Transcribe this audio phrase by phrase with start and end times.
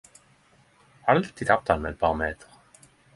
[1.01, 2.61] Alltid tapte han med eit par meter